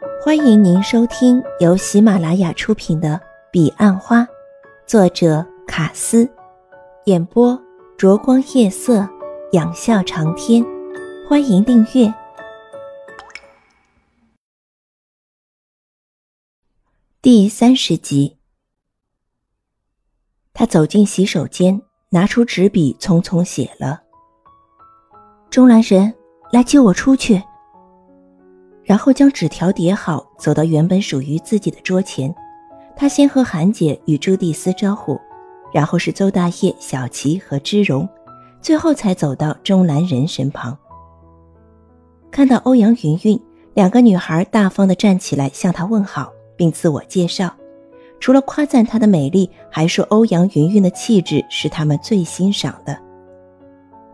[0.00, 3.14] 欢迎您收听由喜马拉雅出品的
[3.50, 4.20] 《彼岸花》，
[4.86, 6.30] 作者卡斯，
[7.06, 7.60] 演播
[7.96, 9.08] 灼光夜色，
[9.52, 10.64] 仰笑长天。
[11.28, 12.14] 欢迎订阅
[17.20, 18.38] 第三十集。
[20.52, 24.02] 他走进洗手间，拿出纸笔，匆匆写了
[25.50, 26.14] ：“钟兰人，
[26.52, 27.42] 来接我出去。”
[28.88, 32.34] 然后将纸条叠好，走到原本属于自己的桌前。
[32.96, 35.20] 他先和韩姐与朱蒂斯招呼，
[35.70, 38.08] 然后是邹大业、小琪和芝荣，
[38.62, 40.74] 最后才走到钟兰人身旁。
[42.30, 43.38] 看到欧阳云云，
[43.74, 47.54] 两个女孩大方地站起来向他问好，并自我介绍。
[48.18, 52.98] 除了夸赞她的美丽，还说欧阳云云的气质是他们最欣赏的。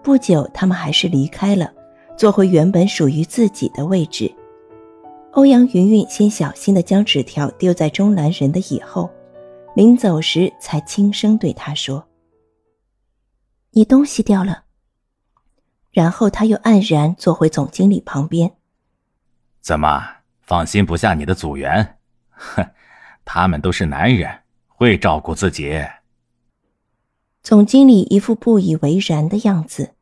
[0.02, 1.72] 不久，他们还是离开了，
[2.16, 4.28] 坐回原本属于自己的位置。
[5.34, 9.10] 欧阳云云先小心地将纸条丢在钟兰人的椅后，
[9.74, 12.06] 临走时才轻声对他说
[13.72, 14.62] ：“你东西掉了。”
[15.90, 18.54] 然后他又黯然坐回总经理旁边。
[19.60, 21.98] 怎么放心不下你的组员？
[22.30, 22.64] 哼，
[23.24, 25.84] 他们都是男人，会照顾自己。
[27.42, 29.94] 总经理一副不以为然的样子。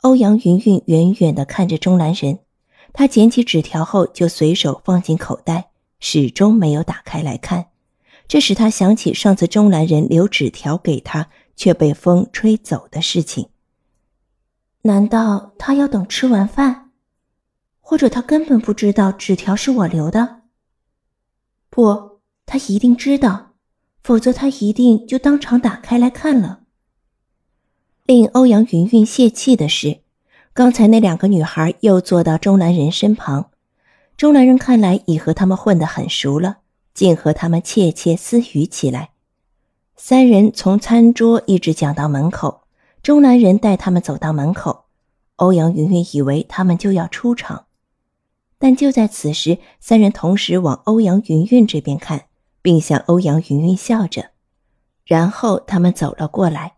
[0.00, 2.40] 欧阳云云远远地看着钟兰人。
[2.92, 7.68] 他捡起纸条后，就随手放进口袋，始终没有打开来看。
[8.28, 13.48] 这使他想起上次钟兰人留纸条给他，却被风吹走的事情。
[14.82, 16.90] 难道他要等吃完饭？
[17.80, 20.42] 或者他根本不知道纸条是我留的？
[21.68, 23.54] 不，他一定知道，
[24.02, 26.60] 否则他一定就当场打开来看了。
[28.06, 30.02] 令欧阳云云泄气的是。
[30.54, 33.48] 刚才那两个女孩又坐到钟南人身旁，
[34.18, 36.58] 钟南人看来已和他们混得很熟了，
[36.92, 39.12] 竟和他们窃窃私语起来。
[39.96, 42.64] 三人从餐桌一直讲到门口，
[43.02, 44.84] 钟南人带他们走到门口。
[45.36, 47.64] 欧阳云云以为他们就要出场，
[48.58, 52.26] 但就在此时，三人同时往欧阳云云这边看，
[52.60, 54.26] 并向欧阳云云笑着，
[55.06, 56.74] 然后他们走了过来。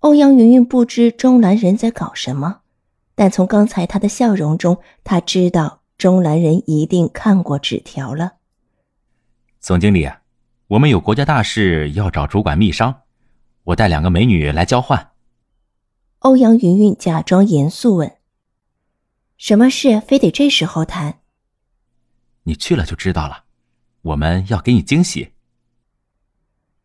[0.00, 2.62] 欧阳云云不知钟兰人在搞什么。
[3.14, 8.34] 但从刚才他的笑容中，他知道中兰人一定看过纸条了。
[9.60, 10.10] 总经理，
[10.66, 13.02] 我们有国家大事要找主管密商，
[13.64, 15.12] 我带两个美女来交换。
[16.20, 18.16] 欧阳云云假装严肃问
[19.36, 21.20] ：“什么事非得这时候谈？”
[22.44, 23.44] 你去了就知道了，
[24.02, 25.32] 我们要给你惊喜。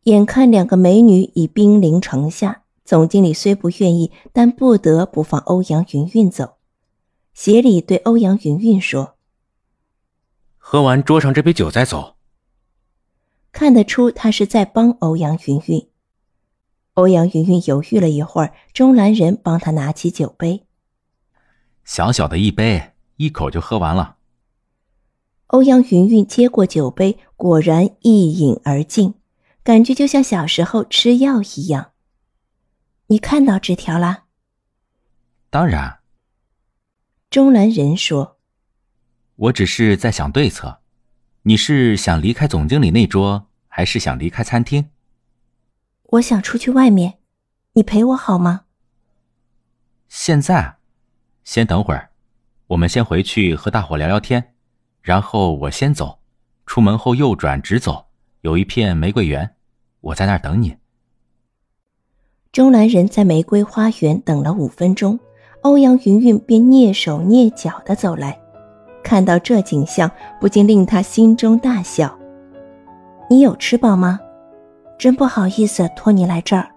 [0.03, 2.63] 眼看两个美女已兵临城下。
[2.90, 6.56] 总经理虽不愿意，但不得不放欧阳云云走。
[7.36, 9.14] 协理对欧阳云云说
[10.58, 12.16] ：“喝完桌上这杯酒再走。”
[13.54, 15.88] 看得出他是在帮欧阳云云。
[16.96, 20.66] 欧阳云云犹豫了一会儿，钟兰人帮他拿起酒杯。
[21.84, 24.16] 小小的一杯，一口就喝完了。
[25.46, 29.14] 欧阳云云接过酒杯，果然一饮而尽，
[29.64, 31.92] 感觉就像小时候吃药一样。
[33.12, 34.25] 你看到纸条了？
[35.50, 36.02] 当然。
[37.31, 38.38] 钟兰人说
[39.36, 40.81] ：“我只是在想对策。
[41.42, 44.92] 你是想离开总经理那桌，还是想离开餐厅？”
[46.12, 47.18] 我想出去外面，
[47.74, 48.66] 你陪我好吗？
[50.08, 50.78] 现在，
[51.44, 52.12] 先等会儿，
[52.68, 54.53] 我们先回去和大伙聊聊天，
[55.02, 56.22] 然后我先走。
[56.68, 59.56] 出门后右转直走，有一片玫瑰园，
[60.00, 60.78] 我在那儿等你。
[62.52, 65.20] 钟兰人在玫瑰花园等了五分钟，
[65.62, 68.40] 欧阳云云便蹑手蹑脚地走来，
[69.04, 70.10] 看到这景象，
[70.42, 72.18] 不禁令他心中大笑。
[73.30, 74.20] 你有吃饱吗？
[74.98, 76.68] 真不好意思拖你来这儿。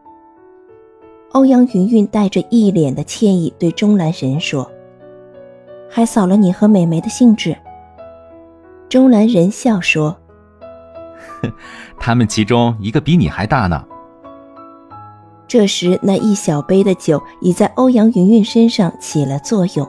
[1.33, 4.71] 欧阳云云带着一脸的歉意对钟兰人说
[5.89, 7.57] ：“还扫了你和美眉的兴致。”
[8.91, 10.15] 钟兰人笑说
[11.99, 13.83] ：“他们其中一个比你还大呢。”
[15.53, 19.87] 这时，那一小杯的酒已在欧阳云云身上起了作用。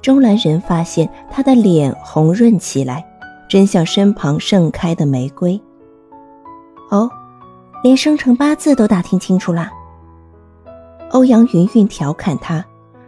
[0.00, 3.04] 钟兰人发现她的脸红润起来，
[3.48, 5.60] 真像身旁盛开的玫瑰。
[6.92, 7.10] 哦，
[7.82, 9.68] 连生辰八字都打听清楚啦。
[11.10, 12.64] 欧阳云云调侃他，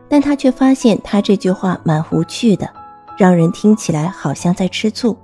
[0.08, 2.69] 但他却发现他这句话蛮无趣的，
[3.16, 5.16] 让人听起来好像在吃醋。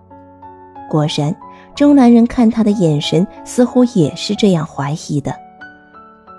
[0.88, 1.34] 果然，
[1.74, 5.34] 钟兰人看他的眼神似乎也是这样怀疑的。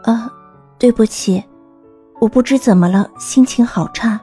[0.07, 0.31] 啊，
[0.79, 1.43] 对不起，
[2.21, 4.17] 我不知怎么了，心情好差。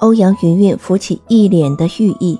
[0.00, 2.38] 欧阳云云浮起一脸的寓意，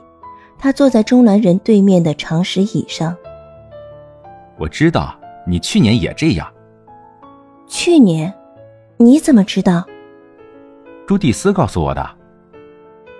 [0.59, 3.17] 他坐在中南人对面的长石椅上。
[4.59, 6.47] 我知道你去年也这样。
[7.67, 8.31] 去年，
[8.99, 9.83] 你怎么知道？
[11.07, 12.07] 朱蒂斯告诉我的。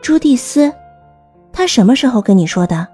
[0.03, 0.71] 朱蒂斯，
[1.55, 2.87] 他什么时候跟你说的？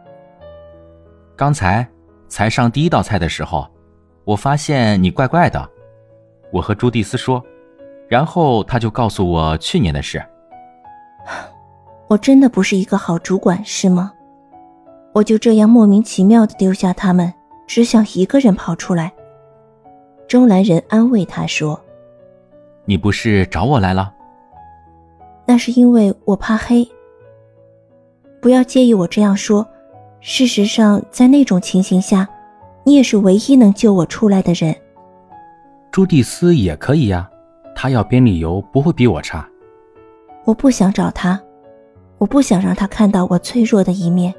[1.34, 1.84] 刚才
[2.28, 3.68] 才上第一道菜的时候，
[4.24, 5.68] 我发现你怪怪的。
[6.52, 7.42] 我和朱蒂斯说，
[8.08, 10.22] 然后他就告诉我去年的事。
[12.08, 14.12] 我真的不是一个好主管，是吗？
[15.12, 17.32] 我就这样莫名其妙的丢下他们，
[17.66, 19.12] 只想一个人跑出来。
[20.28, 21.80] 中兰人安慰他说
[22.84, 24.12] ：“你不是找我来了？
[25.46, 26.86] 那是因为我怕黑。
[28.40, 29.66] 不要介意我这样说。
[30.20, 32.28] 事实上，在那种情形下，
[32.84, 34.74] 你也是唯一能救我出来的人。
[35.96, 37.26] 朱蒂斯也可以呀，
[37.74, 39.48] 他要编理由不会比我差。
[40.44, 41.40] 我不想找他，
[42.18, 44.34] 我不想让他看到我脆弱的一面。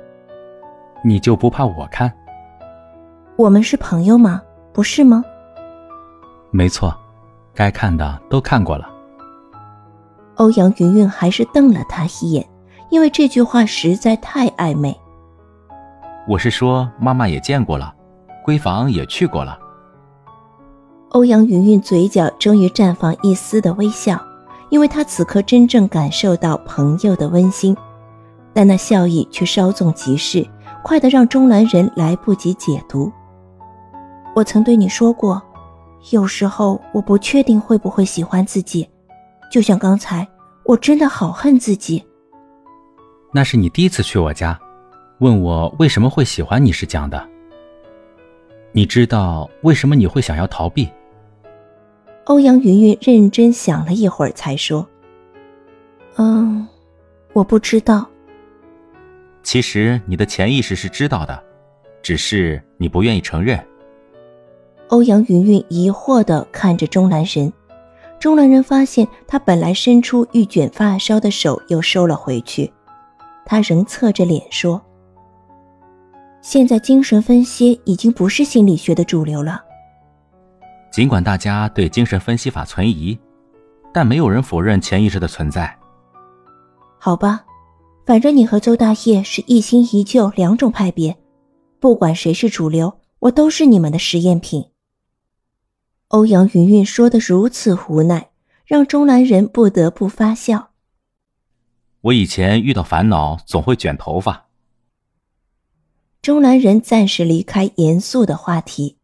[1.04, 2.14] 你就不怕我看？
[3.38, 4.40] 我们是朋友吗？
[4.72, 5.24] 不是吗？”
[6.54, 6.96] 没错，
[7.56, 8.88] 该看的都看过了。
[10.36, 12.48] 欧阳云云还是瞪了他一眼，
[12.92, 14.96] 因为这句话实在太暧昧。
[16.28, 17.92] 我是说，妈妈也见过了，
[18.46, 19.58] 闺房也去过了。
[21.10, 24.22] 欧阳云云嘴角终于绽放一丝的微笑，
[24.70, 27.76] 因为她此刻真正感受到朋友的温馨，
[28.54, 30.46] 但那笑意却稍纵即逝，
[30.84, 33.12] 快得让钟兰人来不及解读。
[34.36, 35.42] 我曾对你说过。
[36.12, 38.88] 有时候我不确定会不会喜欢自己，
[39.52, 40.26] 就像刚才，
[40.64, 42.02] 我真的好恨自己。
[43.34, 44.58] 那是你第一次去我家，
[45.20, 47.28] 问我为什么会喜欢你时讲的。
[48.72, 50.88] 你知道为什么你会想要逃避？
[52.28, 54.86] 欧阳云云认真想了一会儿，才说
[56.18, 56.68] ：“嗯，
[57.32, 58.06] 我不知道。
[59.44, 61.42] 其实你的潜意识是知道的，
[62.02, 63.58] 只是你不愿意承认。”
[64.90, 67.52] 欧阳云云疑惑的看着钟兰人，
[68.20, 72.70] 钟兰人发现他本来伸出欲卷发梢的手又收了回去，
[73.46, 74.82] 他仍侧着脸说
[76.44, 79.64] ：“现在精神分析已经不是心理学的主流了。
[80.98, 83.16] 尽管大家对精神分析法存疑，
[83.94, 85.78] 但没有人否认潜意识的存在。
[86.98, 87.46] 好吧，
[88.04, 91.16] 反正你和邹大业是一新一旧两种派别，
[91.80, 94.72] 不管谁是主流，我都是你们的实验品。”
[96.10, 98.32] 欧阳云云说的如此无奈，
[98.66, 100.72] 让钟南人不得不发笑。
[102.02, 104.48] 我以前遇到烦恼总会卷头发。
[106.24, 108.97] 钟南人暂时离开严肃的话题。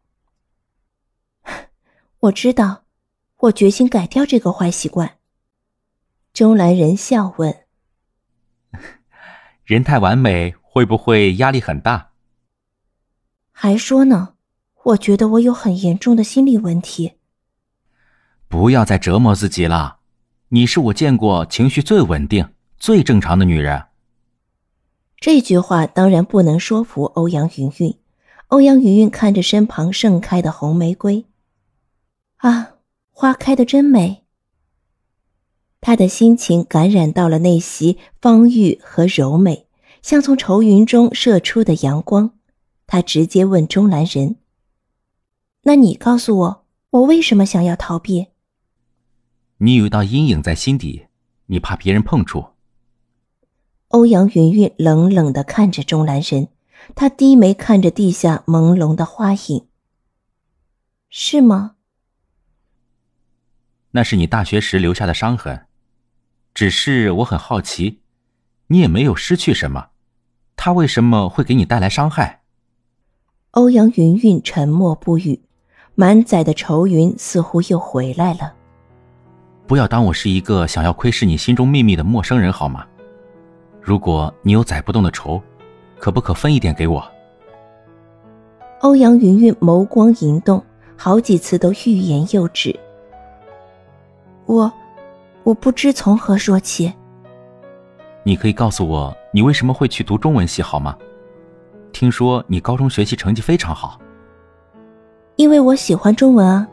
[2.24, 2.84] 我知道，
[3.36, 5.18] 我决心改掉这个坏习惯。
[6.32, 7.54] 周兰人笑问：
[9.64, 12.12] “人太完美会不会压力很大？”
[13.52, 14.30] 还说呢。
[14.84, 17.14] 我觉得我有很严重的心理问题。
[18.48, 20.00] 不要再折磨自己了，
[20.48, 23.86] 你是我见过情绪最稳定、最正常的女人。
[25.16, 27.98] 这句话当然不能说服欧阳云云。
[28.48, 31.24] 欧阳云云看着身旁盛开的红玫瑰，
[32.44, 32.74] 啊，
[33.10, 34.22] 花开的真美。
[35.80, 39.66] 他的心情感染到了那袭芳郁和柔美，
[40.02, 42.32] 像从愁云中射出的阳光。
[42.86, 44.36] 他直接问钟兰人。
[45.62, 48.26] 那你告诉我，我为什么想要逃避？
[49.56, 51.06] 你有一道阴影在心底，
[51.46, 52.48] 你怕别人碰触。
[53.88, 56.48] 欧阳云云冷冷的看着钟兰人，
[56.94, 59.66] 他低眉看着地下朦胧的花影。
[61.08, 61.73] 是吗？
[63.96, 65.66] 那是你大学时留下的伤痕，
[66.52, 68.00] 只是我很好奇，
[68.66, 69.90] 你也没有失去什么，
[70.56, 72.40] 他为什么会给你带来伤害？
[73.52, 75.40] 欧阳云云沉默不语。
[75.94, 78.52] 满载的愁云似乎又回来了。
[79.64, 82.84] 不要当我是一个想要窥视你心中秘密的陌生人好吗？
[83.80, 85.40] 如果你有载不动的愁，
[86.00, 87.00] 可不可分一点给我？
[88.80, 90.60] 欧阳云云眸光盈动，
[90.96, 92.76] 好几次都欲言又止。
[94.46, 94.72] 我，
[95.42, 96.92] 我不知从何说起。
[98.22, 100.96] 你可以告诉我，你为什么会去读中文系好吗？
[101.92, 103.98] 听说你高中学习成绩非常好。
[105.36, 106.66] 因为我喜欢中文啊。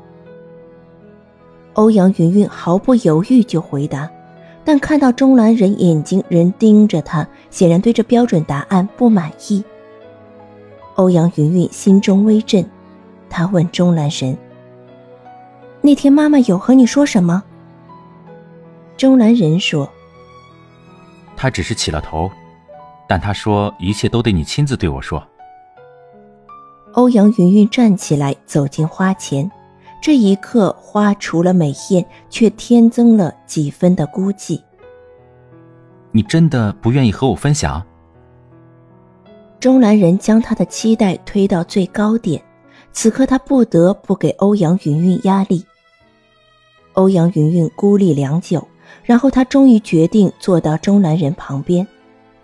[1.73, 4.09] 欧阳云云毫不犹豫就回答，
[4.65, 9.63] 但看到钟兰人眼睛仍盯着他，显然对这标准答案不满意。
[10.95, 12.63] 欧阳云云心中微震，
[13.29, 14.37] 他问钟兰神
[15.81, 17.43] ：“那天妈妈有和你说什么？”
[18.97, 19.89] 钟兰仁说
[21.35, 22.29] ：“他只是起了头，
[23.07, 25.21] 但他说一切都得你亲自对我说。
[26.93, 29.49] 欧阳云云站起来，走进花前。
[30.01, 34.59] 这一刻，花除了美艳，却添增了几分的孤寂。
[36.11, 37.81] 你真的不愿意和我分享？
[39.59, 42.43] 钟兰人将他的期待推到最高点，
[42.91, 45.63] 此刻他不得不给欧阳云云压力。
[46.93, 48.67] 欧阳云云孤立良久，
[49.03, 51.85] 然后他终于决定坐到钟兰人旁边，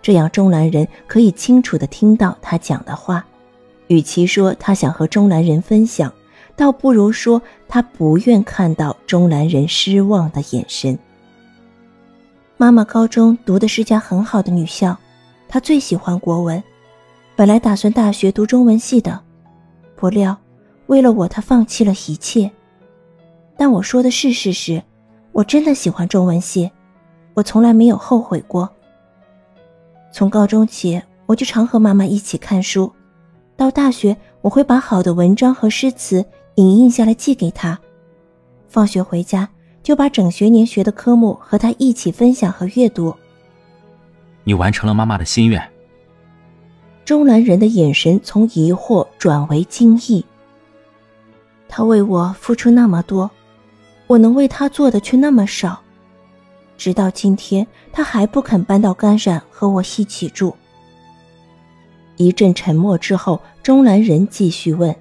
[0.02, 3.24] 这样钟兰人可以清楚的听到他讲的话。
[3.88, 6.12] 与其说他想和钟兰人分享，
[6.54, 10.98] 倒不如说他不愿看到钟兰人失望的眼神。
[12.56, 14.96] 妈妈高中读的是家很好的女校，
[15.48, 16.62] 她最喜欢国文。
[17.36, 19.20] 本来打算大学读中文系的，
[19.94, 20.36] 不料
[20.88, 22.50] 为了我，她放弃了一切。
[23.56, 24.82] 但我说的是事实，
[25.38, 26.68] 我真的喜欢中文系，
[27.34, 28.68] 我从来没有后悔过。
[30.10, 32.92] 从高中起，我就常和妈妈一起看书，
[33.56, 36.24] 到大学，我会把好的文章和诗词
[36.56, 37.78] 影印下来寄给她。
[38.66, 39.48] 放学回家，
[39.80, 43.14] 就把整学年学的科目和她一起分享和阅读。
[44.42, 45.62] 你完成了妈妈的心愿。
[47.04, 50.24] 中南人的眼神从疑惑转为惊异。
[51.68, 53.30] 他为我付出那么多，
[54.08, 55.80] 我能为他做的却那么少。
[56.76, 60.56] 直到今天，他还不肯搬到甘陕和我一起住。
[62.16, 64.94] 一阵沉默之后，钟兰人继续问：“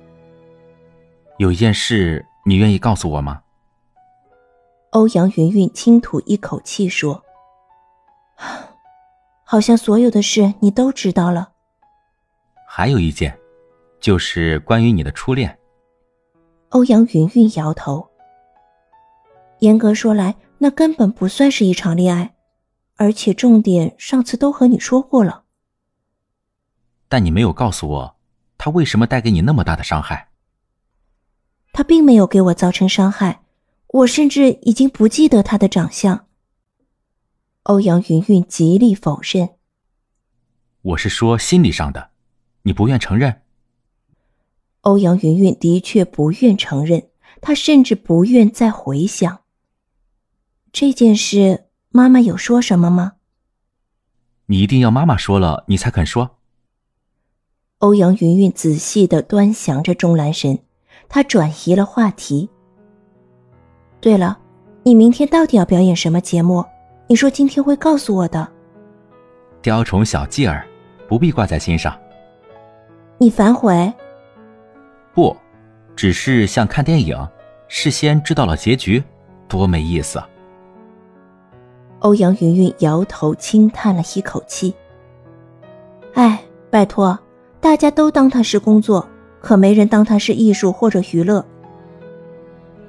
[1.39, 3.41] 有一件事，你愿意告诉我吗？”
[4.91, 7.23] 欧阳云云轻吐一口气说
[9.45, 11.49] ：“好像所有的事你都知道了。”
[12.67, 13.37] 还有一件，
[13.99, 15.57] 就是关于你的初恋。
[16.69, 18.07] 欧阳云云摇头。
[19.59, 22.35] 严格说来，那根本不算是一场恋爱，
[22.95, 25.43] 而且重点上次都和你说过了。
[27.07, 28.15] 但你没有告诉我，
[28.57, 30.29] 他为什么带给你那么大的伤害？
[31.73, 33.41] 他并没有给我造成伤害，
[33.87, 36.27] 我甚至已经不记得他的长相。
[37.63, 39.49] 欧阳云云极力否认。
[40.81, 42.11] 我是说心理上的。
[42.63, 43.41] 你不愿承认？
[44.81, 47.09] 欧阳云云的确不愿承认，
[47.41, 49.41] 她甚至不愿再回想
[50.79, 51.63] 这件事。
[51.89, 53.13] 妈妈有说什么吗？
[54.45, 56.37] 你一定要妈妈说了，你才肯说。
[57.79, 60.59] 欧阳云云仔细的端详着钟兰神，
[61.09, 62.47] 他转移了话题。
[63.99, 64.37] 对了，
[64.83, 66.63] 你明天到底要表演什么节目？
[67.07, 68.47] 你说今天会告诉我的。
[69.63, 70.67] 雕虫小技儿，
[71.09, 71.99] 不必挂在心上。
[73.17, 73.91] 你反悔？
[75.15, 75.35] 不，
[75.95, 77.17] 只是像看电影，
[77.67, 79.03] 事先知道了结局，
[79.47, 80.29] 多没意思啊！
[82.07, 84.73] 欧阳云云摇头，轻叹了一口气。
[86.13, 87.19] 哎，拜托，
[87.59, 89.05] 大家都当他是工作，
[89.41, 91.43] 可没人当他是艺术或者娱乐。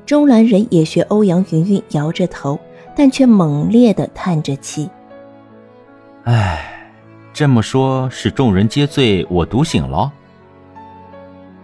[0.07, 2.57] 钟兰人也学欧阳云云摇着头，
[2.95, 4.89] 但却猛烈的叹着气。
[6.23, 6.89] 哎，
[7.33, 10.13] 这么说，是众人皆醉我独醒了。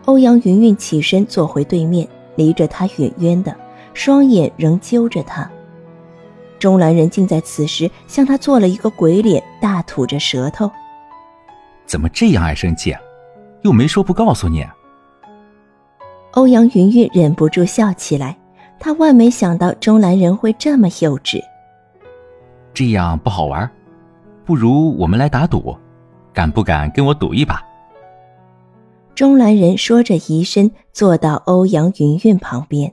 [0.06, 3.54] 欧阳云云起身坐回对面，离着他远远的，
[3.92, 5.48] 双眼仍揪着他。
[6.58, 10.70] 钟兰人竟在此时向他做了一个鬼脸，大吐着舌头。
[11.86, 12.96] 怎么这样爱生气？
[13.62, 14.66] 又没说不告诉你。
[16.32, 18.36] 欧阳云云忍不住笑起来，
[18.78, 21.40] 他万没想到钟兰人会这么幼稚。
[22.72, 23.70] 这样不好玩，
[24.44, 25.76] 不如我们来打赌，
[26.32, 27.62] 敢不敢跟我赌一把？
[29.14, 32.92] 钟兰人说着，移身坐到欧阳云云旁边。